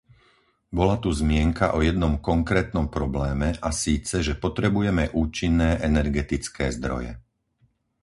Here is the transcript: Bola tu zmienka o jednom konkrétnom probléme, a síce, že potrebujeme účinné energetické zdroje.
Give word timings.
Bola 0.77 0.95
tu 1.03 1.09
zmienka 1.19 1.65
o 1.77 1.79
jednom 1.89 2.13
konkrétnom 2.29 2.85
probléme, 2.95 3.49
a 3.61 3.69
síce, 3.83 4.15
že 4.27 4.33
potrebujeme 4.43 5.03
účinné 5.23 5.69
energetické 5.89 6.65
zdroje. 6.77 7.11